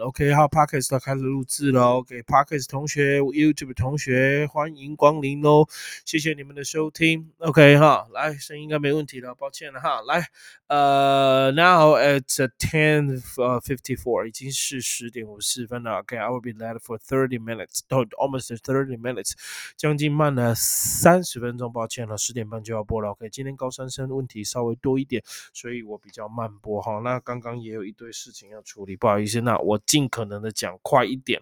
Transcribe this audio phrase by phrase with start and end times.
[0.00, 1.98] OK，好，Parkes 开始录制了。
[1.98, 5.68] OK，Parkes 同学，YouTube 同学，欢迎光临哦！
[6.04, 7.30] 谢谢你们的收听。
[7.38, 10.00] OK，哈，来，声音应该没问题了，抱歉了哈。
[10.02, 10.26] 来，
[10.68, 15.98] 呃，Now it's ten fifty four，已经是十点五十四分了。
[15.98, 19.32] OK，I will be late for thirty minutes，almost thirty minutes，
[19.76, 23.10] 将近慢了三十分钟，抱歉了，十点半就要播了。
[23.10, 25.22] OK，今天高三生问题稍微多一点，
[25.52, 27.00] 所以我比较慢播哈。
[27.04, 31.40] 那刚刚也有一堆事情要处理，不好意思，那我尽可能的讲快一点，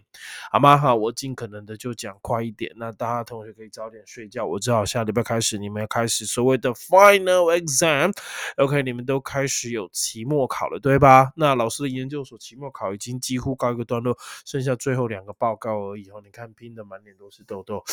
[0.50, 0.76] 好吗？
[0.76, 2.72] 好，我尽可能的就讲快一点。
[2.76, 4.44] 那大家同学可以早点睡觉。
[4.44, 11.32] 我知道下礼拜开始你们要开始所谓的 final exam，OK，你们都开始有期末考了，对吧？
[11.36, 16.08] 那老师的研究所期末考已经几乎告一个段落，剩下最后两个报告而已。
[16.10, 17.84] 哦，你看拼的满脸都是痘痘。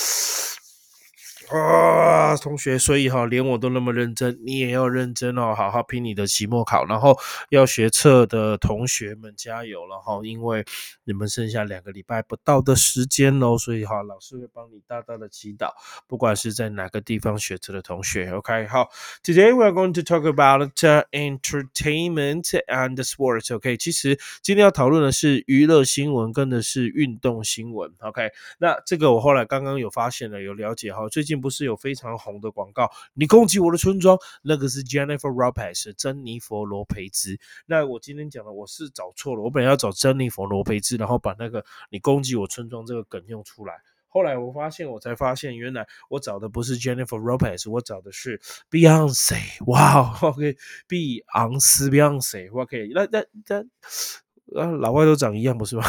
[1.50, 6.84] 啊，同学，所以哈，连我都那么认真，你也要认真哦，好好拼你的期末考。
[6.86, 7.18] 然后
[7.50, 10.66] 要学测的同学们加油了哈，因为
[11.06, 15.70] 你们剩下两个礼拜不到的时间喽，所以哈，老师会帮你大大的祈祷，
[16.06, 18.30] 不管是在哪个地方学测的同学。
[18.32, 18.90] OK，好
[19.24, 20.70] ，Today we are going to talk about
[21.12, 23.56] entertainment and sports。
[23.56, 27.94] OK，其实今天要讨论的是娱乐新闻，跟的是运动新闻。
[28.00, 31.38] OK，那这个我后来刚刚有发现了，有了解哈，最近。
[31.40, 32.90] 不是有非常红的广告？
[33.14, 37.38] 你攻击我的村庄，那个是 Jennifer Lopez，珍妮佛罗培兹。
[37.68, 43.76] 那我今天讲的我是找错了，我本来要找珍妮佛罗培兹，然后把那个你攻击我村庄这个梗用出来。
[44.08, 49.64] 后来我发现，我才发现原来我找的不是 Jennifer Lopez，我找的是 Beyonce。
[49.68, 55.84] 哇，OK，碧昂斯 Beyonce，OK，那那那啊，老外都长一样不是吗？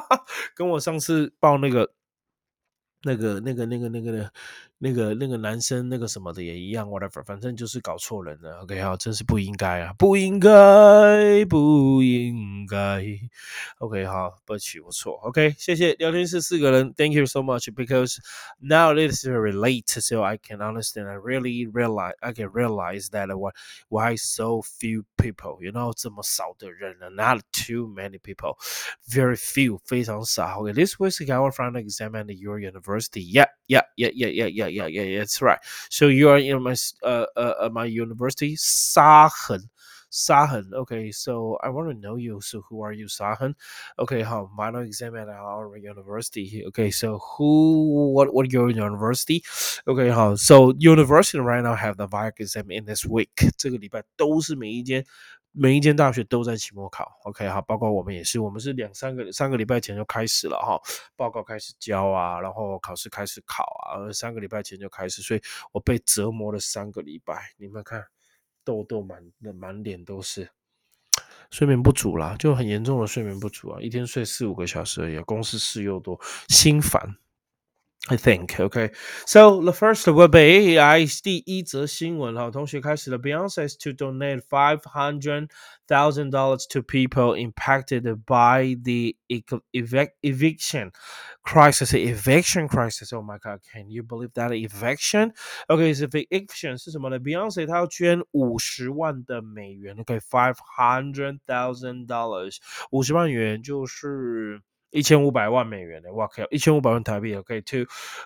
[0.56, 1.92] 跟我上次报那个。
[3.02, 4.32] 那个、那个、那个、那个的、
[4.77, 8.61] 那个、那个男生那个什么的也一样，whatever，反正就是搞错人了。
[8.61, 13.05] OK，好，真是不应该啊，不应该，不应该。
[13.77, 15.13] OK，好，不起，我错。
[15.23, 18.17] OK，谢谢聊天室四个人，Thank you so much because
[18.59, 21.07] now it is very late, so I can understand.
[21.07, 23.51] I really realize, I can realize that why
[23.89, 27.09] why so few people, you know，这么少的人呢？
[27.11, 28.57] Not too many people,
[29.07, 30.61] very few，非常少。
[30.61, 33.21] OK，this was our final exam at your university university.
[33.21, 35.19] Yeah, yeah, yeah, yeah, yeah, yeah, yeah, yeah.
[35.19, 35.59] That's right.
[35.89, 39.69] So you are in my uh uh my university, Sahen.
[40.11, 40.73] Sahan.
[40.73, 42.41] Okay, so I want to know you.
[42.41, 43.53] So who are you, Sahan?
[43.97, 46.63] Okay, how final exam at our university.
[46.67, 49.43] Okay, so who what what your university?
[49.87, 53.31] Okay, how so university right now have the VIAC exam in this week.
[53.57, 55.05] 这个礼拜都是每一间
[55.58, 60.78] 每一间大学都在期末考，OK 好，包括我们也是，我们是两三个三个礼拜前就开始了哈，
[61.16, 65.40] 报告开始交啊，然后考试开始考啊，三个礼拜前就开始，所以
[65.72, 68.04] 我被折磨了三个礼拜，你们看，
[68.64, 70.50] 痘痘满的满脸都是，
[71.50, 77.16] 睡眠不足啦，就很严重的睡眠不足啊，一天睡四五个小时而已，公司事又多，心烦。
[78.09, 78.89] I think okay.
[79.27, 83.19] So the first will be I 第一则新闻哈，同学开始了。
[83.19, 85.49] Beyonce to donate five hundred
[85.87, 90.91] thousand dollars to people impacted by the evic eviction
[91.43, 91.93] crisis.
[91.93, 93.13] Eviction crisis.
[93.15, 93.61] Oh my god!
[93.71, 95.33] Can you believe that eviction?
[95.69, 97.19] Okay, so eviction 是什么呢？
[97.19, 99.95] Beyonce 她要捐五十万的美元。
[99.99, 102.57] OK，five hundred thousand dollars，
[102.89, 104.63] 五十万元就是。
[104.90, 106.46] 一千五百万美元的，哇靠！
[106.50, 107.84] 一千五百万台币，OK，to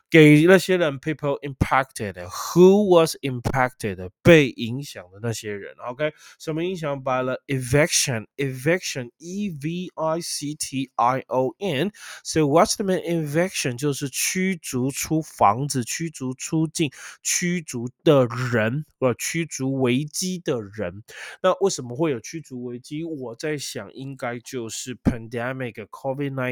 [0.08, 12.42] 给那些人 people impacted，who was impacted 被影响的那些人，OK，什么影响？By the eviction，eviction，E V I C T I O N，so
[12.42, 13.76] what's the mean eviction？
[13.76, 21.02] 就是驱逐出房子、驱逐出境、驱逐的人，或驱逐危机的人。
[21.42, 23.02] 那为什么会有驱逐危机？
[23.02, 26.49] 我在想，应该就是 pandemic COVID nineteen。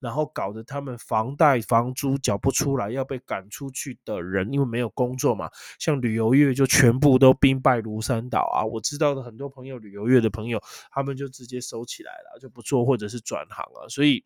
[0.00, 8.64] 然后搞得他们房贷房租缴不出来，要被赶出去的人，因为没有工作嘛，像旅游业就全部都兵败如山倒啊！
[8.64, 10.60] 我知道的很多朋友，旅游业的朋友，
[10.90, 14.24] 他们就直接收起来了，就不做或者是转行了，所以。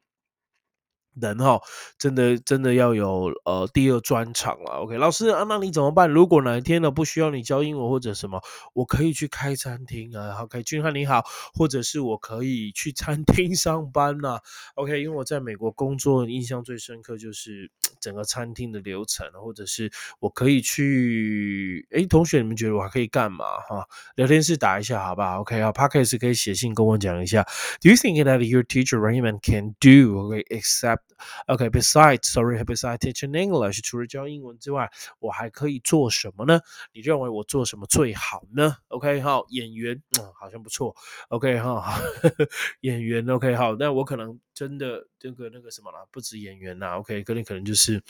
[1.20, 1.60] 人哈，
[1.98, 4.82] 真的真的要有呃第二专场了。
[4.82, 6.10] OK，老师啊，那你怎么办？
[6.10, 8.40] 如果哪一天呢不需要你教英文或者什么，
[8.74, 10.42] 我可以去开餐厅啊。
[10.42, 11.24] OK，君汉你好，
[11.54, 14.38] 或者是我可以去餐厅 上班呐。
[14.74, 17.70] OK，因为我在美国工作，印象最深刻就是
[18.00, 19.90] 整个餐厅的流程，或者是
[20.20, 23.44] 我可以去，哎，同学，你们觉得我还可以干嘛？
[23.68, 27.42] 哈，聊天室打一下，好不好？OK 啊 p a c k e s 可以写信跟我讲一下。
[27.80, 31.03] Do you think that your teacher Raymond can do OK except
[31.46, 34.90] OK，besides，sorry，besides teaching English 除了教英文之外，
[35.20, 36.60] 我还可以做什么呢？
[36.92, 40.94] 你认为我做什么最好呢？OK 好，演员，嗯，好像不错。
[41.28, 41.98] OK 哈，
[42.80, 46.98] 演员 OK 好，那我可能真的这个那个什么啦，不止演员啦。
[46.98, 48.02] OK，可能可能就是。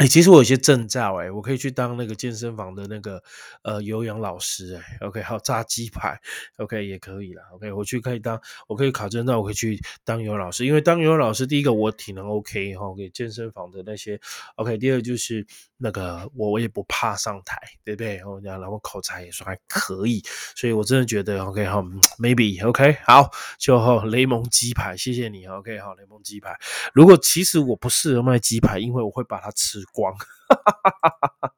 [0.00, 3.22] 哎，其实我有些证照哎，我可以去当那个健身房的那个
[3.62, 6.18] 呃有氧老师哎，OK，还有炸鸡排，
[6.56, 14.18] OK 也可以了，OK，我去可以当，我可以考证照，我可以去当游泳老师，因为当游泳老师，第一个我体能 OK 哈，给健身房的那些
[14.56, 18.16] OK，第二就是那个我我也不怕上台，对不对？
[18.16, 20.24] 然后然后口才也算还可以，
[20.56, 21.82] 所以我真的觉得 OK 哈
[22.18, 26.56] ，maybe OK 好，就雷蒙鸡排，谢谢你，OK 好，雷蒙鸡排，
[26.94, 29.84] 如果其实我不适合卖鸡排，因为我会把它吃。
[29.93, 30.15] 光。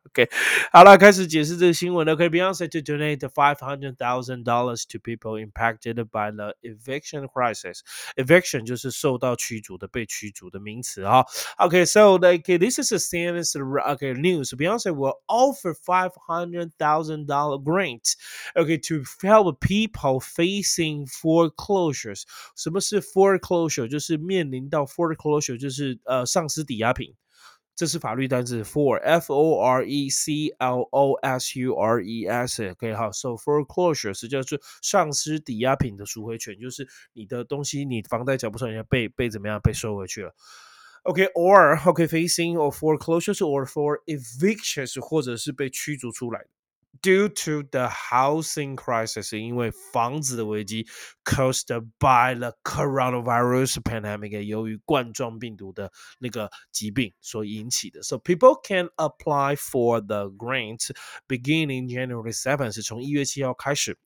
[0.10, 0.30] OK，
[0.72, 2.14] 好了，开始解释这个新闻了。
[2.14, 7.82] OK, Beyonce to donate five hundred thousand dollars to people impacted by the eviction crisis.
[8.16, 11.24] Eviction 就是受到驱逐的、被驱逐的名词啊。
[11.58, 14.56] Okay, so like this is a serious okay news.
[14.56, 18.16] Beyonce will offer five hundred thousand dollar grant.
[18.56, 22.24] Okay, to help people facing foreclosures.
[22.56, 23.88] 什么是 foreclosure？
[23.88, 27.14] 就是面临到 foreclosure，就是呃丧失抵押品。
[27.75, 32.95] 这是法律单词 for f o r e c l o s u r e s OK
[32.95, 40.35] 好，so foreclosure 是叫做丧失抵押品的赎回权，就是你的东西你房贷缴不上，人家，被被怎么样被收回去了。
[41.05, 46.49] OK，or OK facing or foreclosures or for evictions 或者是被驱逐出来的。
[47.02, 50.88] due to the housing crisis，因为房子的危机，
[51.24, 51.68] caused
[52.00, 58.02] by the coronavirus pandemic，由于冠状病毒的那个疾病所引起的。
[58.02, 60.90] So people can apply for the grant
[61.28, 63.98] beginning January seventh，是从一月七号开始。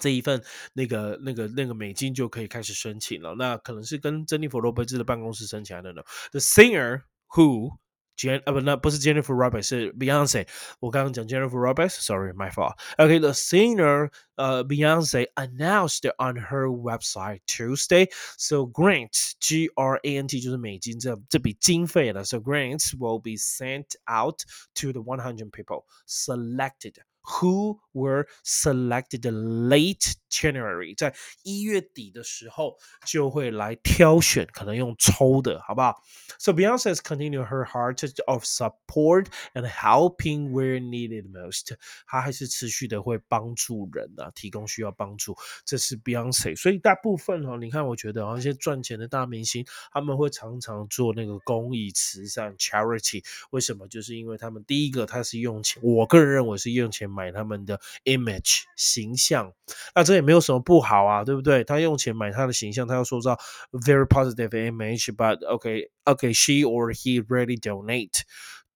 [0.00, 0.44] 这一份
[0.74, 3.34] 那个、那个、那个美金就可以开始申请了。
[3.36, 6.02] 那可能是跟珍妮佛·罗贝兹的办公室申请来的呢。
[6.30, 7.78] The singer who
[8.18, 10.48] Jen 啊不，那不是 Jennifer Roberts，是 Beyonce。
[10.80, 18.10] 我刚刚讲 Jennifer Roberts，sorry，my fault。Okay，the singer 呃 Beyonce announced on her website Tuesday.
[18.36, 22.24] So grants G R A N T 就是美金这这笔经费了。
[22.24, 24.42] So grants will be sent out
[24.74, 36.01] to the 100 people selected who were selected late January，在一月底的时候就会来挑选，可能用抽的，好不好
[36.39, 41.75] ？So Beyonce has continued her heart of support and helping where needed most。
[42.07, 45.35] 她还是持续的会帮助人啊，提供需要帮助。
[45.65, 53.23] 这是 Beyonce，所以大部分哦，你看，我觉得啊，一些赚钱的大明星，他们会常常做那个公益慈善 charity。
[53.51, 53.87] 为什么？
[53.87, 57.79] 就是因为他们第一个，他是用钱，我个人认为是用钱买他们的。
[58.05, 59.53] image 形象，
[59.93, 61.63] 那这也没有什么不好啊，对不对？
[61.63, 63.37] 他用钱买他的形象，他要塑造
[63.71, 68.21] very positive image，but okay okay she or he really donate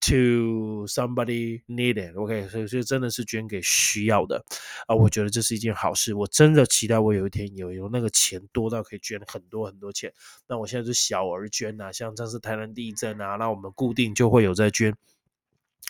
[0.01, 4.44] to somebody needed，OK，所以所以真的是捐给需要的
[4.88, 10.13] 啊，我觉得这是一件好事，我真的期待我有一天有有那个钱多到可以捐很多很多钱。
[10.48, 14.95] 那我现在是小而捐呐，像这次台南地震啊，那我们固定就会有在捐。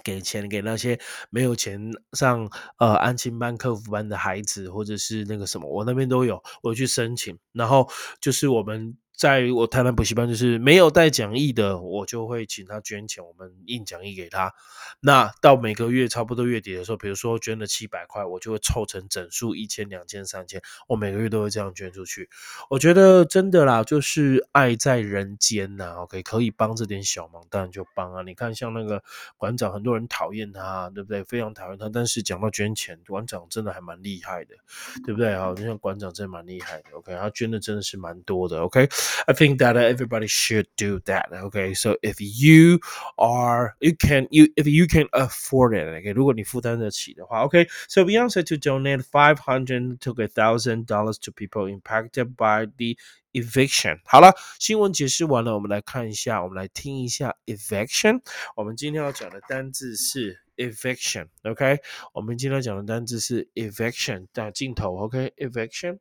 [0.03, 0.99] 给钱给那些
[1.29, 7.89] 没有钱上呃安亲班、客服班的孩子，或者是那个什么，我那边都有，我去申请，然后
[8.21, 8.97] 就是我们。
[9.17, 14.53] 在我台南补习班，就是没有带讲义的，我就会请他捐钱，我们印讲义给他。
[14.99, 22.29] 那到每个月差不多月底的时候，比如说捐了七百块，我就会凑成整数一千、两千、三千，我每个月都会这样捐出去。
[22.69, 25.95] 我觉得真的啦，就是爱在人间呐。
[25.97, 28.21] OK，可以帮这点小忙，当然就帮啊。
[28.21, 29.03] 你看，像那个
[29.35, 31.23] 馆长，很多人讨厌他，对不对？
[31.23, 34.55] 非常讨厌他，但是讲到捐钱，馆长真的还蛮厉害的，
[35.03, 35.55] 对不对好？
[35.55, 36.91] 就像馆长真的蛮厉害的。
[36.93, 38.61] OK，他捐的真的是蛮多的。
[38.61, 38.87] OK。
[39.26, 41.26] I think that everybody should do that.
[41.32, 42.80] Okay, so if you
[43.18, 45.86] are, you can, you if you can afford it.
[45.86, 47.66] Okay，如果你负担得起的话，OK.
[47.88, 52.96] So Beyonce to donate five hundred to a thousand dollars to people impacted by the
[53.32, 54.00] eviction。
[54.04, 58.20] 好了，新闻解释完了，我们来看一下，我们来听一下 eviction。
[58.56, 61.78] 我们今天要讲的单字是 eviction，OK？
[62.12, 65.98] 我们今天要讲的单字是 eviction，打镜头，OK？eviction。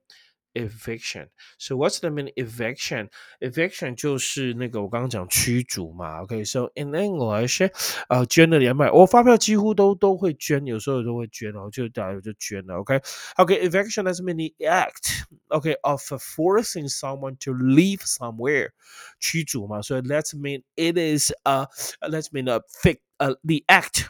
[0.55, 1.29] eviction.
[1.57, 3.09] So what's the mean eviction?
[3.39, 6.21] Eviction 就是那个我刚刚讲驱逐嘛。
[6.23, 7.69] OK，so、okay, in English，
[8.09, 12.75] 呃，捐了两百，我发票几乎都都会捐，有时候都会捐哦，就大家就捐了。
[12.75, 14.09] OK，OK，eviction、okay?
[14.09, 18.71] okay, does mean the act OK of forcing someone to leave somewhere，
[19.19, 21.65] 驱逐嘛，所以 let's mean it is a
[22.01, 24.09] let's mean a fix uh, the act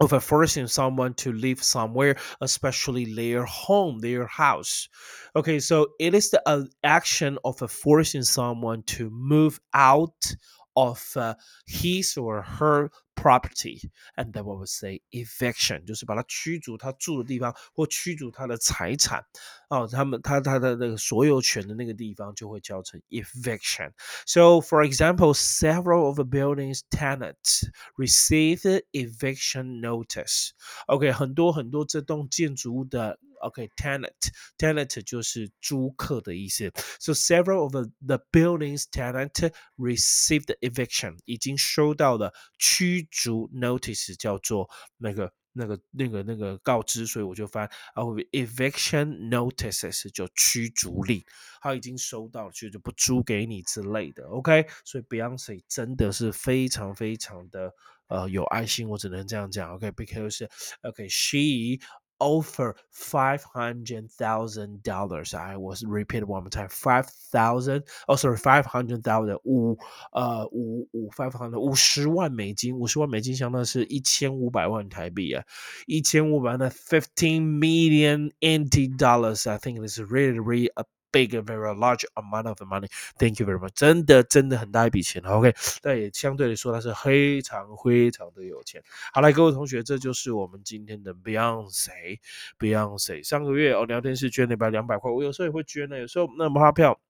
[0.00, 4.88] of forcing someone to live somewhere, especially their home, their house.
[5.36, 10.34] Okay, so it is the uh, action of a forcing someone to move out
[10.76, 11.34] of uh,
[11.66, 19.23] his or her property, and then we would say eviction，就是把他驱逐他住的地方或驱逐他的财产
[19.69, 23.91] 哦，他们他他的那个所有权的那个地方就会叫成 eviction.
[24.25, 27.63] So, for example, several of the building's tenants
[27.95, 30.49] received eviction notice.
[30.87, 36.72] OK，很多很多这栋建筑物的 OK，tenant，tenant 就是租客的意思。
[36.98, 44.68] So several of the building's tenant received eviction，已经收到了驱逐 notice，叫做
[44.98, 51.24] 那个那个那个那个告知，所以我就翻啊，eviction notices 就驱逐令，
[51.60, 54.24] 他已经收到了，所以就不租给你之类的。
[54.28, 57.72] OK，所以 Beyonce 真的是非常非常的
[58.08, 59.74] 呃有爱心，我只能这样讲。
[59.74, 60.46] OK，because
[60.82, 61.84] OK，she
[62.19, 65.33] offer five hundred thousand dollars.
[65.33, 66.69] I was repeat one more time.
[66.69, 67.83] Five thousand.
[68.07, 69.37] Oh, sorry, five hundred thousand.
[69.43, 69.77] 五
[70.13, 75.43] 呃五五 five hundred 五十万美金，五十万美金相当是一千五百万台币啊，
[75.87, 79.49] 一千五百万 fifteen million NT dollars.
[79.49, 82.88] I think it is really really a big very large amount of money.
[83.18, 83.72] Thank you very much.
[83.74, 88.82] 真的真的很大一笔钱，OK，但也相对来说他是非常非常的有钱。
[89.12, 92.18] 好来，各位同学，这就是我们今天的 Beyonce。
[92.58, 97.00] Beyonce 上个月哦，聊天室捐了一百两百块，我有时候也会捐的，有时候那发票。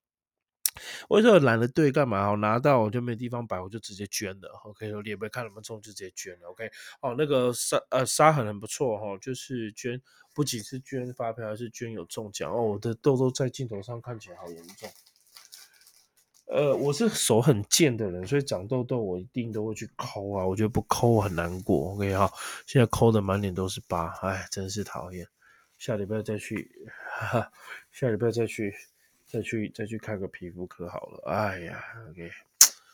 [1.09, 2.31] 我有时候懒得对干嘛？
[2.31, 4.49] 我拿到我就没地方摆，我就直接捐了。
[4.65, 6.49] OK，我也没看什么中就直接捐了。
[6.49, 10.01] OK，哦，那个沙呃沙很很不错哈，就是捐。
[10.33, 12.63] 不仅是捐发票，还是捐有中奖哦！
[12.63, 14.89] 我的痘痘在镜头上看起来好严重。
[16.47, 20.47] 呃，我是手很贱的人，所以长痘痘我一定都会去抠啊。
[20.47, 21.95] 我觉得不抠我很难过。
[21.95, 22.33] OK 哈，
[22.65, 25.27] 现在抠的满脸都是疤，哎，真是讨厌。
[25.79, 26.71] 下礼拜再去，
[27.19, 27.53] 哈哈，
[27.91, 28.73] 下礼拜再去，
[29.31, 31.23] 再去，再去看个皮肤科好了。
[31.31, 32.31] 哎呀，OK，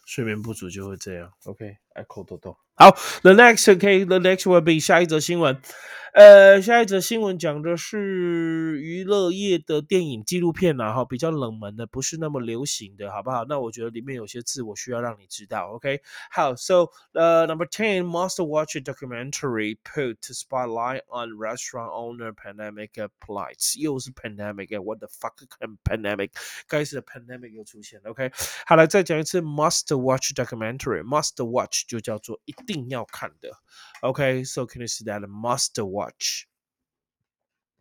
[0.05, 1.33] 睡眠不足就会这样。
[1.45, 2.58] OK，爱抠痘痘。
[2.76, 2.92] 好，
[3.22, 5.62] the next OK，the next will be 下一则新闻。
[6.14, 13.46] 呃，下一则新闻讲的是娱乐业的电影纪录片啊，哈，比较冷门的，不是那么流行的，好不好？
[13.46, 16.02] 那我觉得里面有些字我需要让你知道，OK？
[16.30, 22.90] 好，So 呃，Number ten must watch documentary put spotlight on restaurant owner pandemic
[23.26, 25.36] plights，又是 pandemic，what the fuck
[25.86, 26.32] pandemic？
[26.68, 28.30] 该死的 pandemic 又出现，OK？
[28.66, 33.51] 好了，再讲一次，must watch documentary，must watch 就叫做一定要看的
[34.03, 36.47] ，OK？So can you see that must watch？watch.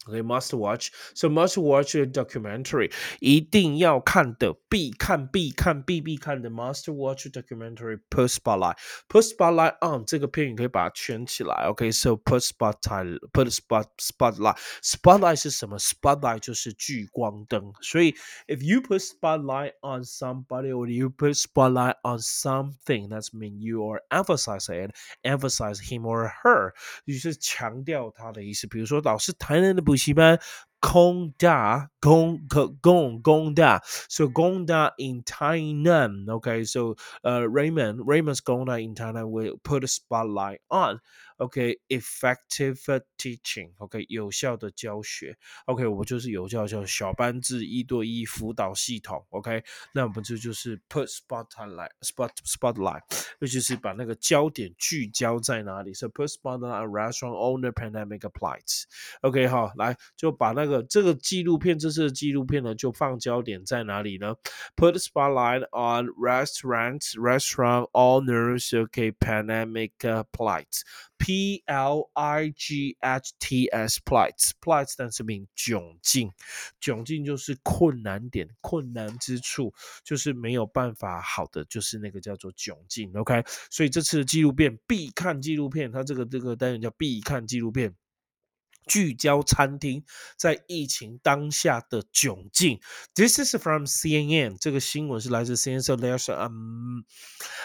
[0.09, 0.91] Okay, must watch.
[1.13, 2.91] So must watch a documentary.
[3.21, 8.01] 一定要看的，必看必看必必看的 must watch documentary.
[8.09, 8.79] Put spotlight.
[9.11, 11.67] Put spotlight on 这个片语可以把它圈起来。
[11.69, 13.19] OK, so put spotlight.
[13.35, 14.57] Put spot spotlight.
[14.83, 15.79] Spotlight 是什么？
[15.79, 17.71] Spotlight 就是聚光灯。
[17.83, 18.15] 所以
[18.49, 23.83] if you put spotlight on somebody or you put spotlight on something, that's mean you
[23.87, 26.73] are emphasizing emphasize him or her.
[27.07, 28.67] 就是强调他的意思。
[28.67, 29.94] 比如说老师台南的不。
[29.95, 30.41] 补习班
[30.81, 36.25] 空大空可空空大，so 空大 in Tainan.
[36.25, 41.01] Okay, so uh Raymond Raymond's 空大 in Tainan will put a spotlight on.
[41.39, 53.03] OK，effective teaching，OK，有效的教学，OK，我们就是有效教小班制一对一辅导系统，OK，那我们这就是 put spotlight，spot spotlight，
[53.39, 55.95] 那就是把那个焦点聚焦在哪里？
[55.95, 64.37] So put spotlight on restaurant owner pandemic applies，OK，好，来就把那个这个纪录片，这次的纪录片呢，就放焦点在哪里呢？
[64.77, 70.83] Put spotlight on restaurants restaurant owners，OK，pandemic applies。
[71.18, 76.32] P L I G H T S plights plights 但是名窘境，
[76.82, 83.12] 窘境就是困难点，困难之处就是没有办法好的，就是那个叫做窘境。
[83.16, 87.96] OK，所以这次的纪录片必看纪录片，它这个这个单元叫必看纪录片。
[88.86, 90.04] 聚焦餐厅
[90.38, 92.80] 在疫情当下的窘境。
[93.16, 95.82] This is from CNN，这个新闻是来自 CNN。
[95.82, 96.50] So there's a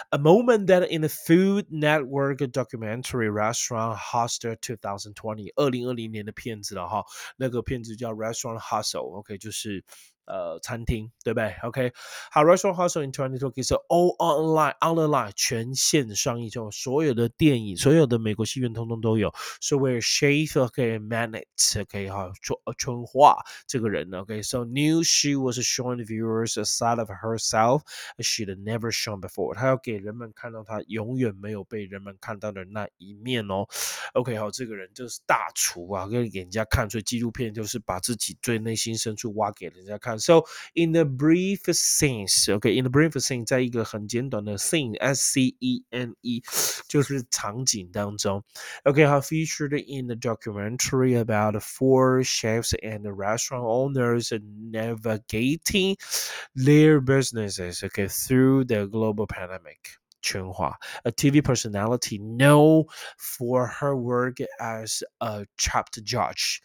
[0.09, 7.05] a moment that in the Food Network documentary Restaurant Hustle 2020，二零二零年的片子了哈，
[7.37, 9.83] 那个片子叫 Restaurant Hustle，OK，、okay, 就是
[10.31, 11.91] 呃餐厅，对不对？OK，
[12.31, 19.33] 好，Restaurant Hustle in 2020是 all online online 全线上映，就所有的电影，所有的美国戏院通通都有。
[19.59, 23.35] So where Chef OK Manet，OK 哈春春花
[23.67, 27.81] 这个人，OK，so knew she was showing viewers a side of herself
[28.19, 29.53] she'd never shown before。
[29.53, 33.67] 她要给人们看到她永远没有被人们看到的那一面哦。
[34.13, 40.20] OK，好，这个人就是大厨啊，跟给人家看，所以纪录片就是把自己最内心深处挖给人家看。
[40.20, 40.44] So
[40.74, 46.42] in the brief sense，OK，in the brief sense，在一个很简短的 scene，S C E N E，
[46.88, 48.44] 就是场景当中，
[48.84, 54.32] OK，好，featured in the documentary about four chefs and restaurant owners
[54.70, 55.96] navigating
[56.54, 59.98] their businesses, OK, through the global pandemic.
[60.22, 60.72] 全华,
[61.04, 62.84] a TV personality known
[63.16, 66.60] for her work as a trapped judge.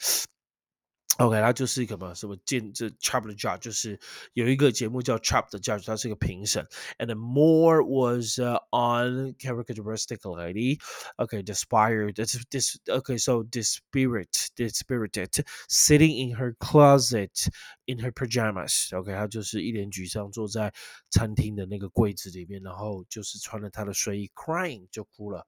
[1.18, 4.00] OK，他就是一个嘛，什么见这 Trap the Judge，就是
[4.34, 6.66] 有一个节目叫 Trap the Judge，他是一个评审。
[6.98, 10.80] And more was uh, on characteristically,
[11.18, 12.16] okay, inspired.
[12.16, 17.50] This, this, okay, so dispirit, dispirited, sitting in her closet
[17.86, 18.90] in her pajamas.
[18.96, 20.74] OK，他就是一脸沮丧，坐在
[21.12, 25.46] 餐厅的那个柜子里面，然后就是穿了他的睡衣，crying 就哭了。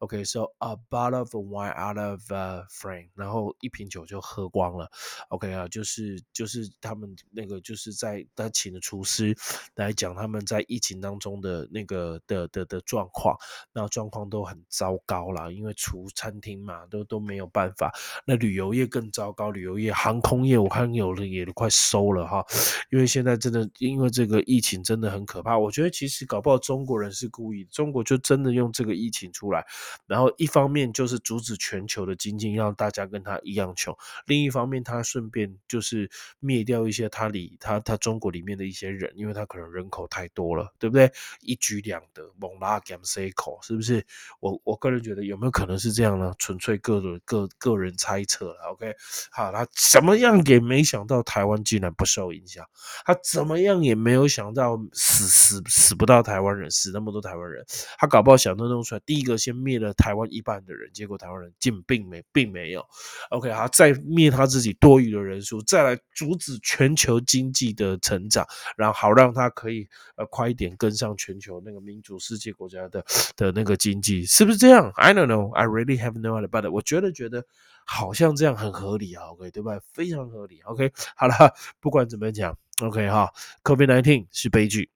[0.00, 4.90] OK，so、okay, a bottle of wine out of uh, frame，然后一瓶酒就喝光了。
[5.29, 9.35] OK 啊，就是就是他们那个就是在他请的厨师
[9.75, 13.35] 来讲他们在疫情当中的那个的的的状况，
[13.73, 17.91] 那状况都很糟糕啦，因为厨餐厅嘛都都没有办法，
[18.25, 22.45] 那旅游业更糟糕，旅游业、航空业我看有的也都快收了哈，
[22.91, 29.65] 因为现在真的因为这个疫情真的很可怕，我觉得其实搞不好中国人是故意，中国就真的用这个疫情出来，
[30.07, 34.98] 然后一方面就是阻止全球的经济，让大家跟他一样穷，另一方面他。
[34.99, 41.09] 他顺便就是灭掉一些他里他他中国里面的一些人，因为他可能人口太多了，对不对？
[41.39, 44.05] 一举两得，猛拉 gam C 口，是不是？
[44.41, 46.33] 我我个人觉得有没有可能是这样呢？
[46.37, 48.71] 纯粹个人个个人猜测了。
[48.71, 48.93] OK，
[49.31, 52.65] 好，他怎么样也没想到台湾竟然不受影响，
[53.05, 57.65] 他怎么样也没有想到死死死不到台湾人，死那么多台湾人，
[57.97, 62.85] 他搞不好想都弄出来，第一个先灭了台湾一半的人，结果台湾人竟并没并没有。
[63.29, 64.73] OK，好，再灭他自己。
[64.89, 68.43] 多余的人数，再来阻止全球经济的成长，
[68.75, 73.05] 然后好让它可以呃快一点跟上全球那个民主世界国家的
[73.35, 77.45] 的那个经济，是不是这样？I don't know, I really have no idea, but 我觉得觉得
[77.85, 79.79] 好像这样很合理啊，OK 对吧？
[79.93, 83.31] 非常合理，OK 好了，不管怎么讲，OK 哈
[83.63, 84.89] ，COVID-19 是悲剧。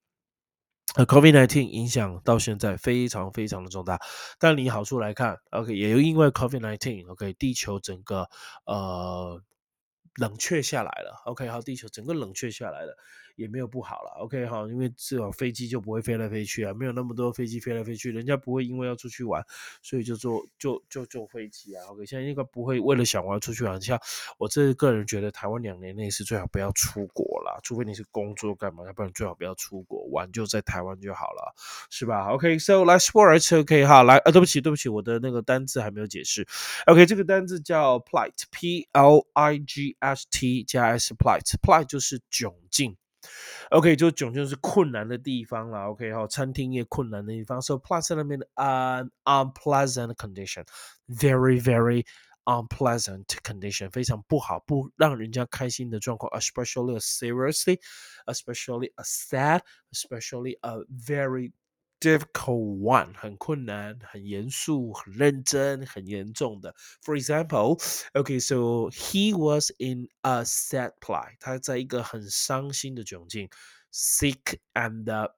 [0.95, 3.99] ，COVID-19 影响到现在非常非常的重大，
[4.39, 8.27] 但你好处来看，OK，也因为 COVID-19，OK，地球整个
[8.65, 9.39] 呃。
[10.15, 12.97] 冷却下来了，OK，好，地球整个冷却下来了。
[13.35, 19.43] 也没有不好了，OK 哈，因为至少飞机就不会飞来飞去啊，没有那么多飞机飞来飞去，人家不会因为要出去玩，
[19.81, 23.99] 所以就坐就就坐飞机啊，OK，现在应该不会为了想玩出去玩，像
[24.37, 31.55] 我这个人觉得台湾两年内是最好不要出国了，除非你是工作干嘛，要不然最好不要出国玩，就在台湾就好了，
[31.89, 36.47] 是吧？OK，so let's work，OK 哈，来，啊，对不起，对不起，我的那个单字还没有解释
[36.85, 42.95] ，OK，这个单字叫 plight，P L I G S T 加 S，plight，plight 就是窘境。
[43.70, 45.90] OK，就囧就是困难的地方了。
[45.90, 47.60] OK，好，餐厅业困难的地方。
[47.60, 50.64] So pleasant mean an unpleasant condition,
[51.06, 52.06] very very
[52.44, 56.32] unpleasant condition，非常不好，不让人家开心的状况。
[56.40, 57.78] Especially a seriously,
[58.24, 59.60] especially a sad,
[59.92, 61.52] especially a very
[62.02, 66.74] difficult one，很困难、很严肃、很认真、很严重的。
[67.02, 67.80] For example,
[68.12, 73.50] okay, so he was in a sad plight，他在一个很伤心的窘境，
[73.92, 75.30] sick and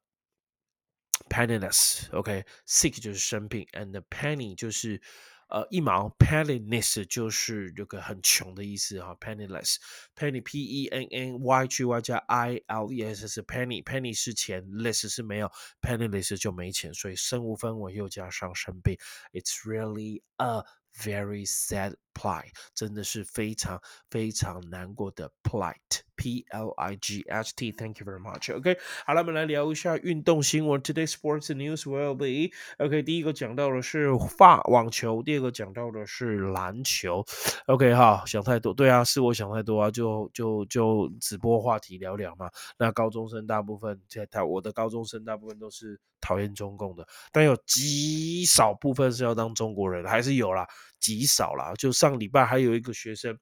[1.29, 5.01] penniless。OK，sick 就是生病，and penny 就是。
[5.48, 13.28] 呃，一毛 penniless 就是这个很穷的意思哈，penniless，penny p e n n y g y 加 i l e s
[13.28, 18.98] 是 penny，penny 是钱，less 是没有，penniless 就没钱，所以身无分文又加上生病
[19.34, 20.64] ，it's really a
[20.98, 26.02] very sad Ply 真的是非常非常难过的 plight。
[26.18, 27.74] P L I G H T.
[27.74, 28.56] Thank you very much.
[28.56, 30.82] OK，好了，我们来聊一下运动新闻。
[30.82, 33.04] Today sports news will be OK。
[33.04, 37.26] 第一个讲到的是发网球，第二个讲到的是篮球。
[37.66, 42.50] OK 哈，想太多，对啊，是我想太多啊，就就就直播话题聊聊嘛。
[42.78, 50.66] 那高中生大部分在台，我的高中生大部分都是讨厌中共的，但有极少部分是要当中国人，还是有啦，
[51.06, 51.74] 极少啦。
[51.76, 53.38] 就上礼拜还有一个学生。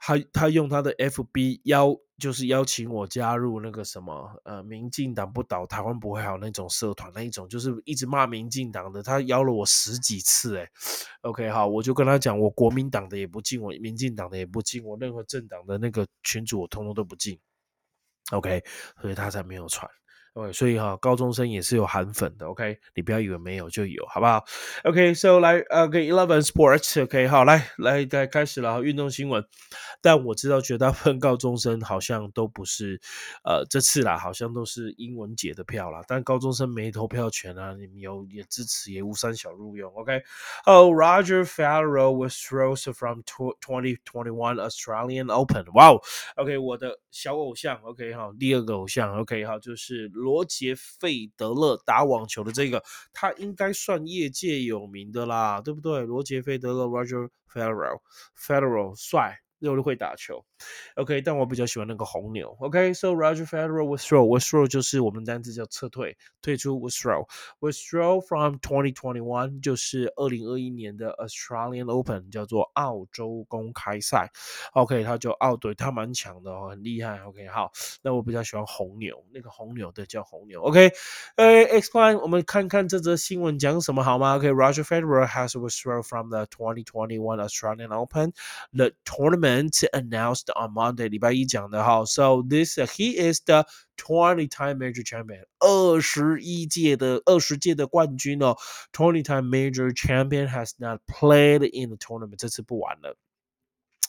[0.00, 10.66] 他他用他的 FB 邀就是邀请我加入那个什么呃民进党不倒台湾不会好那种社团那一种就是一直骂民进党的他邀了我十几次哎
[11.20, 17.38] ，OK 好我就跟他讲我国民党的也不进我民进党的也不进我任何政党的那个群主我通通都不进
[18.32, 18.64] ，OK
[19.02, 19.88] 所以他才没有传。
[20.34, 22.46] OK，所以哈，高中生也是有韩粉的。
[22.46, 24.44] OK，你不要以为没有就有，好不好
[24.84, 29.44] ？OK，So 来，OK，Eleven Sports，OK，好，来来，该开始了运动新闻。
[30.00, 33.00] 但我知道绝大部分高中生好像都不是，
[33.42, 36.00] 呃，这次啦，好像都是英文解的票啦。
[36.06, 39.92] 但高中生没投票权啊，你们有也支持也无三小入用。
[39.94, 40.22] OK，
[40.64, 45.64] 哦，Roger Federer withdraws from twenty twenty one Australian Open。
[45.74, 46.00] 哇哦
[46.36, 50.08] ，OK，我的小偶像，OK 哈，第二个偶像，OK 哈，就是。
[50.20, 56.02] 罗杰费德勒打网球的这个，他应该算业界有名的啦，对不对？
[56.02, 59.40] 罗杰费德勒 （Roger Federer），Federer 帅。
[59.60, 60.44] 又会打球
[60.96, 74.30] ，OK，但我比较喜欢那个红牛，OK，So Roger Federer withdraw，withdraw 就是我们单词叫撤退，退出 withdraw，withdraw from 2021就是二零二一年的 Australian Open，叫做澳洲公开赛
[74.72, 77.70] ，OK，他就澳队，他蛮强的哦，很厉害，OK，好，
[78.02, 80.90] 那我比较喜欢红牛，那个红牛的叫红牛，OK，
[81.36, 92.05] 呃，explain，我们看看这则新闻讲什么好吗？OK，Roger Federer has withdraw from the 2021 Australian Open，the tournament announced on Monday，礼拜一讲的哈。
[92.05, 93.65] So this he is the
[93.97, 98.55] twenty-time major champion，二十一届的二十届的冠军哦。
[98.91, 103.17] Twenty-time major champion has not played in the tournament，这次不玩了。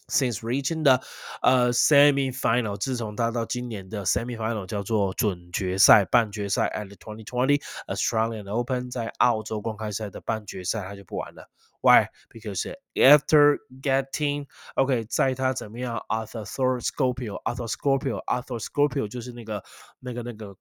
[0.08, 1.00] Since reaching the
[1.42, 11.50] 呃 semi-final，自从他到今年的 semi-final 叫做准决赛、半决赛，at the 2020 Australian Open，在澳洲公开赛的半决赛，他就不玩了。
[11.80, 12.08] Why?
[12.28, 12.66] Because
[12.96, 16.04] after getting OK，在他怎么样？
[16.08, 19.62] Arthroscopio，Arthroscopio，Arthroscopio 就是那个
[20.00, 20.56] 那个那个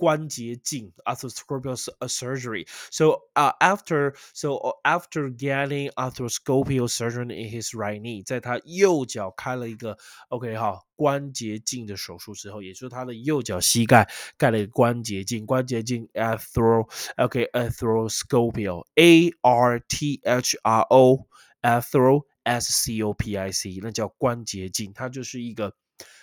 [0.00, 2.68] 关节镜 arthroscopic surgery.
[2.90, 9.96] So uh, after so after getting arthroscopic surgery in his right knee，在他右脚开了一个
[10.28, 16.86] OK 哈关节镜的手术之后，也就是他的右脚膝盖盖了一个关节镜，关节镜 arthro
[17.16, 21.26] OK arthroscopic A R T H R O
[21.62, 25.74] arthro S C O P I C，那叫关节镜，它就是一个。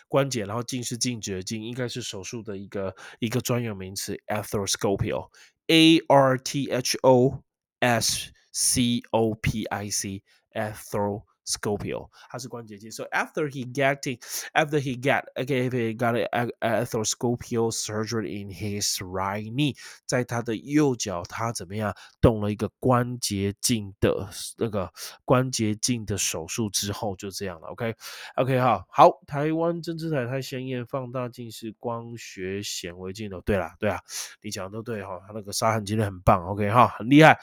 [0.09, 7.43] 关节，然后镜是静止的镜，应该是手术的一个一个专有名词，arthroscopy，a r t h o
[7.81, 11.28] s c o p i c，arthro。
[11.49, 12.93] Scopio，它是关节镜。
[12.93, 14.21] So after he getting,
[14.53, 24.93] after he get, okay, he got a arthroscopial surgery in his right knee，在他的右脚，他怎么样动了一个关节镜的那个
[25.25, 27.69] 关节镜的手术之后，就这样了。
[27.69, 33.41] OK，OK，哈，好，台湾针织台太鲜艳，放大镜是光学显微镜头。
[33.41, 33.99] 对啦，对啊，
[34.43, 36.45] 你讲的都对哈，他那个杀痕真的很棒。
[36.45, 37.39] OK，哈，很厉害。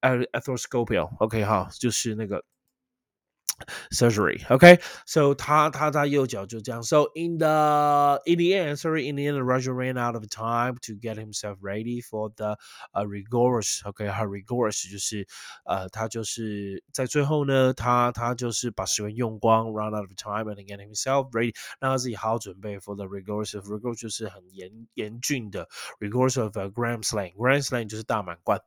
[0.00, 2.42] arthroscopial，OK，哈，就是那个。
[3.91, 4.45] surgery.
[4.49, 6.81] Okay, so 他他他右脚就这样。
[6.81, 10.93] So in the in the end, sorry, in the end, Roger ran out of time to
[10.93, 12.57] get himself ready for the
[12.93, 13.81] uh rigorous.
[13.83, 15.27] Okay，他 rigorous 就是
[15.65, 23.51] 呃他就是在最后呢，他他就是把时间用光，run out of time and get himself ready，让他自己好好准备 for the rigorous.
[23.59, 25.67] Rigorous 就是很严严峻的
[25.99, 27.33] rigorous of a Grand Slam.
[27.33, 28.61] Grand Slam 就是大满贯。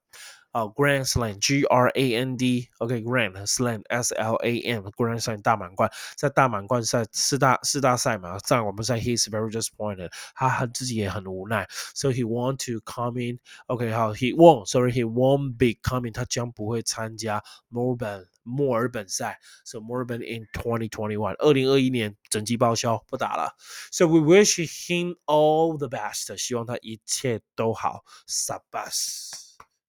[0.56, 12.10] 啊，Grand Slam，G R A N D，OK，Grand Slam，S L A M，Grand Slam 大满贯，在大满贯赛四大四大赛嘛，在我们在 He's very disappointed，他很自己也很无奈，So
[12.10, 23.54] he want to come in，OK，好，He won't，sorry，He won't be coming，他将不会参加墨尔本墨尔本赛，So 墨尔本 in 2021，二零二一年整季报销不打了，
[23.90, 29.45] So we wish him all the best，希望他一切都好，Sabas。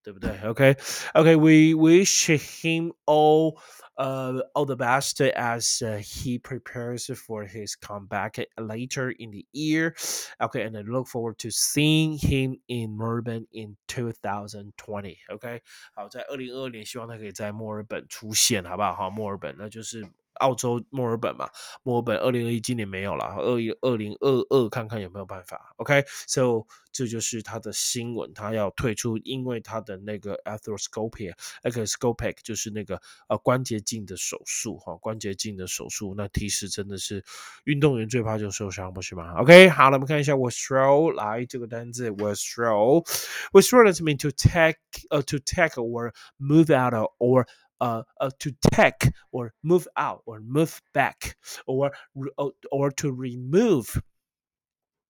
[0.07, 0.37] 对不对？
[0.43, 0.75] OK
[1.13, 3.57] OK we wish him all
[3.97, 9.93] uh all the best as uh, he prepares for his comeback later in the year.
[10.41, 15.17] Okay, and I look forward to seeing him in Melbourne in 2020.
[15.29, 15.61] OK，
[15.93, 18.93] 好，在二零二二年，希望他可以在墨尔本出现，好不好？
[18.93, 20.03] 好，墨尔本那就是
[20.40, 21.48] 澳洲墨尔本嘛，
[21.82, 25.74] 墨尔本二零二一今年没有了，二一二零二二看看有没有办法。
[25.76, 37.24] OK，so 这就是他的新闻，他要退出，因为他的那个 arthroscopy，arthroscopic 就是那个呃关节镜的手术哈，关节镜的手术，那其实真的是
[37.64, 44.78] 运动员最怕就受伤，不是吗？OK，好了，我们看一下 withdraw 来这个单字 withdraw，withdraw does mean to take
[45.10, 47.46] 呃 to take or move out of or
[47.79, 51.91] uh, uh, to take or move out or move back or
[52.71, 54.01] or to remove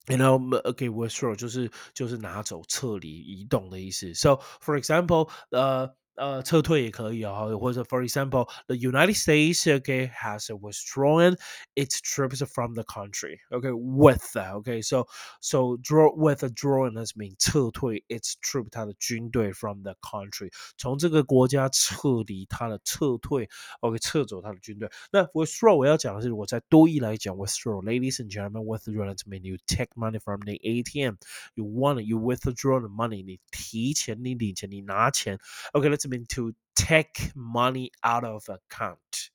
[0.10, 4.14] you know, okay, withdraw 就是就是拿走、撤离、移动的意思。
[4.14, 5.94] So, for example, 呃、uh,。
[6.18, 11.36] 呃撤退也可以啊、哦，或者 for example, the United States okay has withdrawn
[11.74, 13.40] its troops from the country.
[13.50, 14.54] Okay, with that.
[14.62, 15.08] Okay, so
[15.42, 23.98] so draw with a drawn has mean 撤退 its troop 它的军队 from the country 从这个国家撤离它的撤退，OK
[23.98, 24.88] 撤走它的军队。
[25.12, 31.18] 那 withdraw 我要讲的是，我在多义来讲 withdraw, ladies and gentlemen, withdraw does mean you take money from the ATM.
[31.56, 33.24] You want you withdraw the money.
[33.26, 35.40] 你提钱，你领钱，你拿钱。
[35.72, 39.30] OK，let's mean to take money out of account.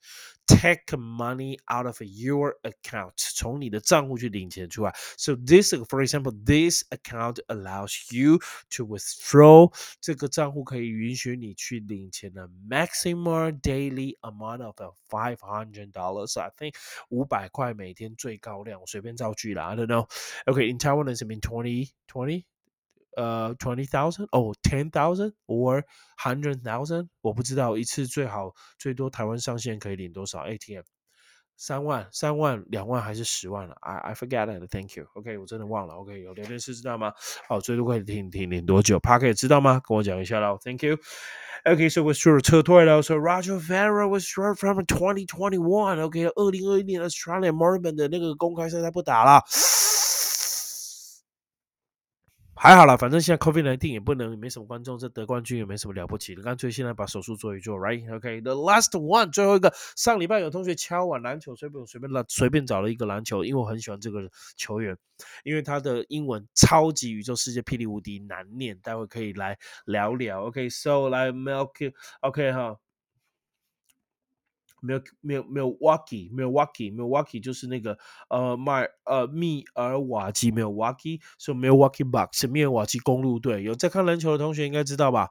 [0.46, 4.94] Take money out of your account，从你的账户去领钱出来。
[5.18, 8.38] So this, for example, this account allows you
[8.70, 9.70] to withdraw。
[10.00, 16.40] 这个账户可以允许你去领钱的 maximum daily amount of five hundred dollars.
[16.40, 16.74] I think
[17.10, 19.66] 五百块每天最高量，我随便造句啦。
[19.66, 20.08] I don't know.
[20.46, 22.46] Okay, in Taiwan it's been twenty twenty.
[23.16, 25.82] 呃，twenty thousand 哦，ten thousand or
[26.22, 30.82] hundred thousand，我不知道一次最好最多台湾上线可以领多少 ATM？
[31.60, 33.74] 三万、三万、两万还是十万了？
[33.80, 34.70] I I forget it.
[34.70, 35.06] Thank you.
[35.14, 35.94] OK，我真的忘了。
[35.94, 37.12] OK，有聊天室知道吗？
[37.48, 39.80] 好，最多可以领领领多久 p a r k 知道吗？
[39.84, 40.56] 跟我讲一下喽。
[40.62, 40.98] Thank you.
[41.64, 43.02] OK，so we sure 撤退了。
[43.02, 46.00] So Roger Federer was short from 2021.
[46.00, 49.42] OK，二零二一年 Australia Melbourne 的那个公开赛他不打了。
[52.63, 64.21] 还好啦，反正现在 COVID nineteen 也不能没什么观众，这得冠军也没什么了不起的，干脆现在把手术做一做，right？OK，the last one，最后一个，上礼拜有同学敲碗篮球，随便随便来随便找了一个篮球，因为我很喜欢这个
[64.55, 64.97] 球员，
[65.43, 70.43] 因为他的英文超级宇宙世界霹雳无敌难念，待会可以来聊聊。
[70.45, 72.77] OK，so 来 Milky，OK 哈。
[74.83, 77.97] 没有没有没有 Milwaukee Milwaukee Milwaukee 就是那个
[78.29, 83.63] 呃迈呃密尔瓦基 Milwaukee，所以 Milwaukee Bucks 是密尔瓦基公路队。
[83.63, 85.29] 有在看篮球的同学应该知道吧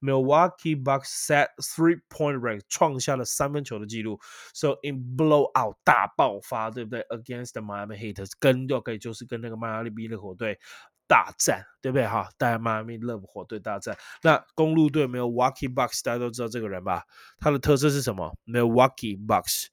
[0.00, 4.20] ？Milwaukee Bucks set three point record 创下了三分球的记录。
[4.52, 10.58] So in blowout 大爆发，对不对？Against the Miami Heat，跟就可就是跟那个迈阿密热火队。
[11.06, 12.28] 大战，对不对哈？
[12.58, 17.02] 迈阿密热火队大战，那公路队没有 Wacky Bucks，大家都知道这个人吧？
[17.38, 18.36] 他的特色是什么？
[18.44, 19.66] 没有 Wacky Bucks。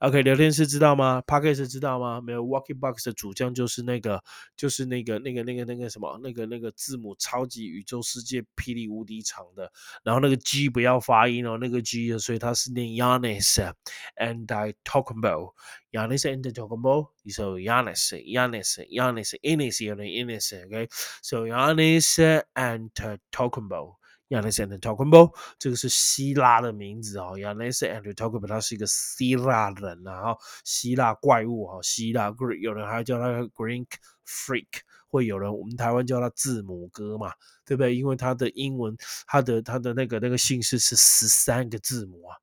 [0.00, 2.20] OK，聊天室知道吗 p a r k e s 知道吗？
[2.20, 4.22] 没有 Wacky Bucks 的主将就是那个，
[4.54, 13.72] 就是那个那个那个那个什么，那个那个字母超级宇宙世界霹雳无敌长的，然后那个 G 不要发音哦，那个 G，所以他是念 Yanis
[14.16, 15.54] and I talk about
[15.92, 22.90] Yanis and talk about，so Yanis Yanis Yanis Yanis Yanis，OK，so Yanis and
[23.30, 23.94] talk about。
[24.28, 27.34] Yanis Antetokounmpo，这个是希腊的名字哦。
[27.36, 33.86] Yanis Antetokounmpo，他是一个希腊人，然后希腊怪物哈，希腊 Greek，有人还叫他 Greek
[34.26, 34.66] Freak，
[35.08, 37.32] 会有人我们台湾叫他字母哥嘛，
[37.64, 37.94] 对不对？
[37.94, 42.36] 因为他的英文，他的他的那个那个姓氏是十三个字母啊。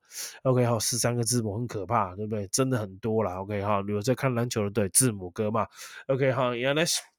[0.44, 2.46] OK，好，十三个字母很可怕，对不对？
[2.48, 3.32] 真的很多了。
[3.40, 5.66] OK，好，有在看篮球的对字母哥嘛
[6.06, 7.13] ？OK，好，Yanis。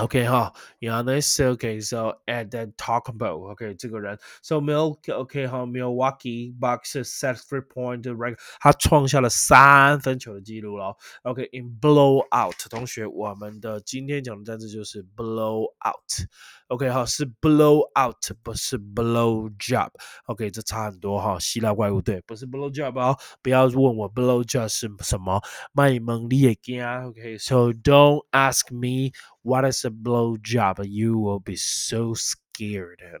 [0.00, 7.60] OK 哈，Yanis OK，so at that talk about OK 这个人，so Milk OK 哈，Milwaukee Bucks set three
[7.60, 10.96] point record，他创下了三分球的记录了。
[11.24, 26.82] OK，in blowout，同学，我们的今天讲的单词就是 blowout。OK 哈，是 blow out，不是 blow job。OK，这差很多哈，希腊怪物对，不是 blow job 哦，不要问我 blow job 是什么，卖萌你也惊。
[27.06, 29.10] OK，so don't ask me
[29.45, 30.79] What is a blow job.
[30.83, 32.44] You will be so scared，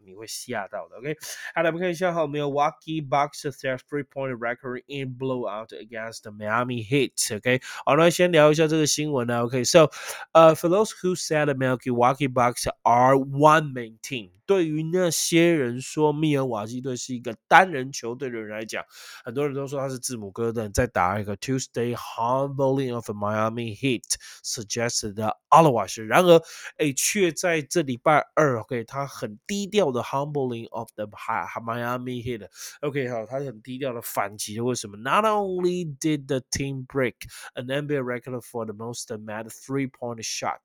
[0.04, 0.96] 你会吓到的。
[0.96, 1.16] OK，
[1.54, 9.44] 好来我们看一下哈，Milwaukee Bucks set three-point record in blowout against the Miami Heat。OK，好，那先聊一下这个新闻呢。
[9.44, 9.88] OK，so，
[10.32, 18.84] 呃，for those who said the Milwaukee Bucks are one main team，对于那些人说密尔瓦基队是一个单人球队的人来讲，
[19.24, 25.14] 很多人都说他是字母哥的，在打一个 Tuesday humbling of Miami Heat，suggested
[25.48, 26.02] otherwise。
[26.02, 26.42] 然而，
[26.76, 34.60] 哎，却在这礼拜二，OK，他很 很低调的 humbling of the Miami Heat。OK，好，他很低调的反击。
[34.60, 34.96] 为什么？
[34.96, 37.14] Not only did the team break
[37.54, 40.60] an NBA record for the most made three-point shot，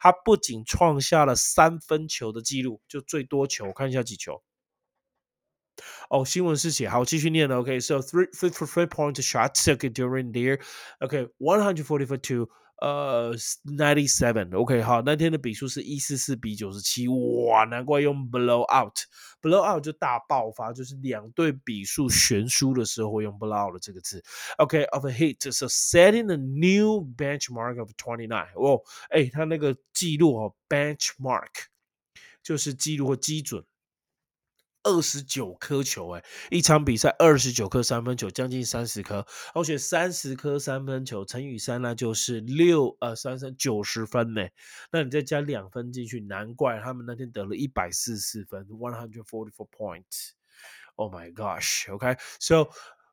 [0.00, 4.42] 他不仅创下了三分球的记录，就最多球，看一下几球。
[6.08, 7.58] 哦，新闻是写好，继续念了。
[7.58, 10.58] OK，so、okay, three three three point shots okay during there.
[11.00, 12.48] OK, one hundred forty for two.
[12.81, 14.57] 呃，ninety seven。
[14.57, 17.07] OK，好，那天的比数是一四四比九十七。
[17.07, 18.97] 哇，难怪用 blow out。
[19.39, 24.23] blow out 就大爆发，就是两队比数悬殊的时候会用 blow out 这个字。
[24.57, 28.49] OK，of a hit，so setting a new benchmark of twenty nine。
[28.55, 31.47] 哦，哎，他那个记录哦，benchmark
[32.43, 33.63] 就是记录或基准。
[34.83, 39.25] 二十九颗球，哎，一场比赛二十九颗三分球，将近三十颗。
[39.53, 44.47] 而且三十颗三分球乘以三，那就是六呃三三九十分呢。
[44.91, 50.31] 那你再加两分进去，难怪他们那天得了一百四十四分，one hundred forty four points。
[50.95, 51.87] Oh my gosh.
[51.87, 52.69] Okay, so.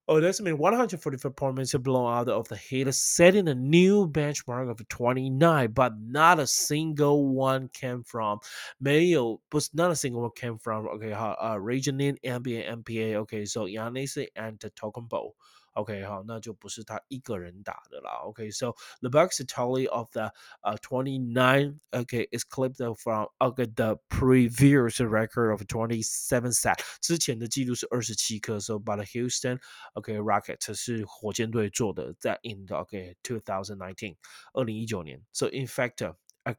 [0.07, 5.71] Oh, that's mean 144 points blowout of the Heat, setting a new benchmark of 29,
[5.71, 8.39] but not a single one came from
[8.79, 14.17] 没有不是 not a single one came from OK 好呃 regional NBA NBA OK so Giannis
[14.35, 15.31] Antetokounmpo
[15.77, 18.11] OK，好，那就不是他一个人打的啦。
[18.25, 20.31] OK，so、okay, the Bucks tally of the
[20.61, 29.03] uh 29 OK is clipped from OK the previous record of 27 set，之前的记录是二十七颗，so by the
[29.03, 29.59] Houston
[29.93, 34.15] OK Rockets 是火箭队做的，在 in the OK 2019
[34.53, 35.95] 二零一九年，so in fact
[36.43, 36.57] at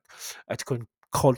[0.49, 0.59] at
[1.13, 1.37] call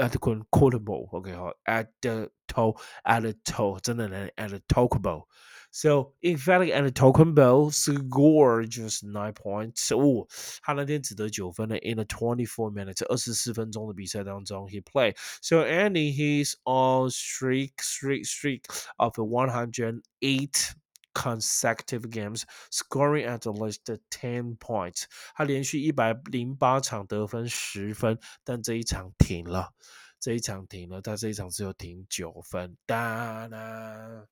[0.00, 0.16] at
[0.50, 5.26] quotable，OK 好，at the toe at the toe 真的能 at the talkable。
[5.74, 9.94] So emphatic and Tocumbo scored just nine points.
[9.94, 10.26] 哦，
[10.62, 11.76] 他那天只得九分呢。
[11.76, 15.16] In the twenty-four minutes，二十四分钟的比赛当中，he played.
[15.40, 18.64] So Andy, he's on streak, streak, streak
[18.96, 20.72] of one hundred eight
[21.14, 25.04] consecutive games, scoring at least ten points.
[25.34, 29.72] 他连续一百零八场得分十分，但这一场停了，
[30.18, 32.76] 这一场停了，他这一场只有停九分。
[32.86, 34.26] 哒啦。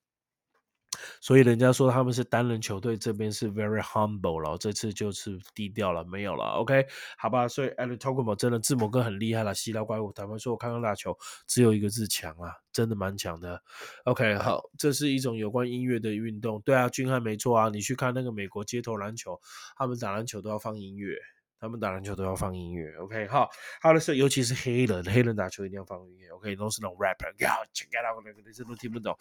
[1.22, 6.46] 所以人家说他们是单人球队，这边是 very humble 了，这次就是低调了，没有了。
[6.60, 6.86] OK，
[7.18, 7.48] 好吧。
[7.48, 10.12] 所以 a l e t o k o m o 真的字母哥很厉害了，希腊怪物。
[10.12, 13.62] 坦白说我看到打球只有一个字强啊，真的蛮强的。
[14.06, 16.62] OK，好，这是一种有关音乐的运动。
[16.62, 19.40] 对啊，俊汉没错啊，你去看那个美国街头篮球，
[19.76, 21.18] 他们打篮球都要放音乐。
[21.63, 29.13] 他们打篮球都要放音乐，OK，好，好的是，尤其是黑人，黑人打球一定要放音乐，OK，都是那种 rapper，check it out，那个这都听不懂，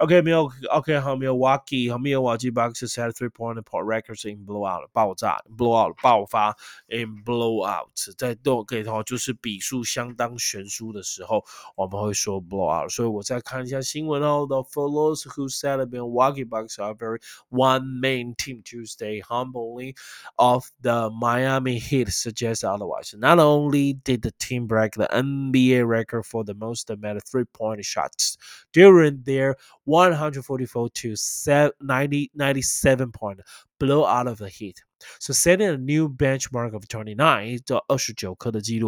[0.00, 6.54] OK，没有，OK，好，没有 Wacky，好，没有 Wacky Box set three point point records in blowout，爆炸，blowout，爆发，
[6.88, 11.42] in blowout，在都可以的话，就是比数相当悬殊的时候，
[11.76, 19.94] 我们会说 blowout，所以我再看一下新闻哦，The fellows who said have been Wacky Box are very one main team Tuesday humbling
[20.34, 23.13] of the Miami Heat suggests otherwise.
[23.17, 27.83] Not only did the team break the NBA record for the most made three point
[27.83, 28.37] shots
[28.71, 31.15] during their 144 to
[31.81, 33.41] 90, 97 point
[33.77, 34.81] blowout of the Heat.
[35.19, 37.59] So setting a new benchmark of 29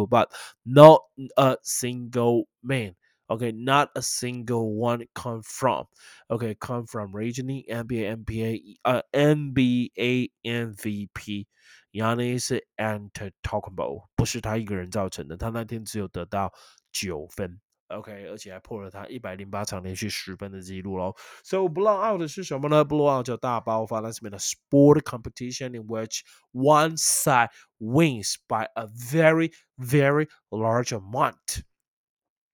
[0.06, 0.32] but
[0.64, 1.00] not
[1.36, 2.94] a single man.
[3.30, 5.84] Okay, not a single one come from.
[6.30, 11.46] Okay, come from regionally NBA NBA uh, NBA MVP
[11.93, 16.51] Yanis Antetokounmpo 不是他一个人造成的，他那天只有得到
[16.91, 17.59] 九分。
[17.87, 21.15] OK，而且还破了他一百零八场连续十分的记录喽。
[21.43, 22.85] So blowout 是什么呢？
[22.85, 26.21] blowout 叫大爆发，That's been a sport competition in which
[26.51, 27.49] one side
[27.79, 31.63] wins by a very very large amount.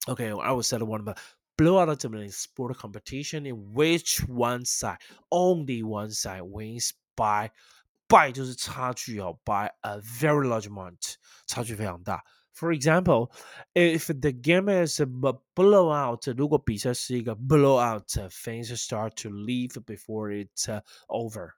[0.07, 1.15] Okay, I would say one of the
[1.57, 7.51] blowout is a sport competition in which one side, only one side wins by
[8.09, 11.15] by 就是差距哦，by a very large amount，
[11.47, 12.23] 差距非常大。
[12.53, 13.31] For example,
[13.73, 21.49] if the game is a blowout，如果比赛是一个 blowout，fans start to leave before it's over.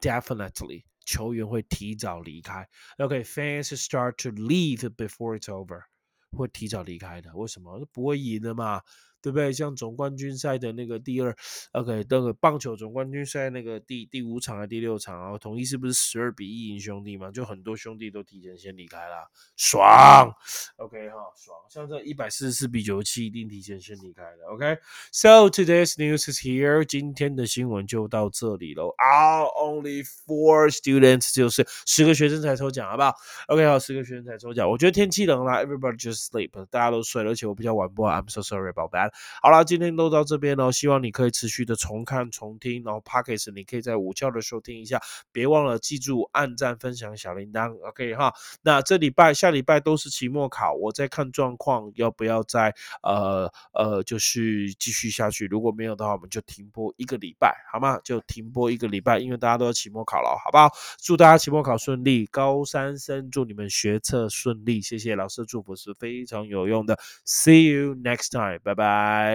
[0.00, 2.68] Definitely，球员会提早离开。
[2.98, 5.82] OK，fans start to leave before it's over，
[6.30, 7.34] 会提早离开的。
[7.34, 7.84] 为什么？
[7.92, 8.82] 不会赢的嘛。
[9.23, 9.53] 对不对？
[9.53, 11.33] 像总冠军赛的那个第二
[11.71, 15.37] ，OK，那个棒球总冠军赛那个第第五场还第六场啊？
[15.37, 17.31] 统一是不是十二比一赢兄弟嘛？
[17.31, 20.29] 就很多兄弟都提前先离开了，爽
[20.75, 21.57] ，OK 哈，爽。
[21.69, 28.93] 像这一百四十四比九十七，一定提前先离开了，OK？So today's news is here，今天的新闻就到这里喽。
[28.97, 33.15] 啊，Only four students，就是十个学生才抽奖，好不好
[33.47, 34.69] ？OK，好，十个学生才抽奖。
[34.69, 39.12] 我觉得天气冷了，Everybody just sleep，大家都睡了，而且我比较晚播，I'm so sorry about that。
[39.41, 48.33] 好啦，今天都到这边喽，希望你可以持续的重看、重听，然后 Pockets 你可以在午觉的时候听一下，别忘了记住按赞、分享小铃铛，OK 哈。
[48.61, 55.45] 那这礼拜、下礼拜都是期末考，我在看状况，要不要再呃呃，就是继续下去？
[55.47, 57.99] 如果没有的话，我们就停播一个礼拜，好吗？
[58.03, 60.69] 就停播一个礼拜，因为大家都要期末考了，好不好？
[60.99, 66.97] 祝大家期末考顺利，高三生祝你们学测顺利，谢谢老师的祝福是非常有用的。
[67.25, 69.02] See you next time，拜拜。
[69.03, 69.31] Bye.